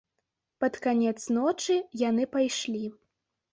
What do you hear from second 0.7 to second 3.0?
канец ночы яны пайшлі.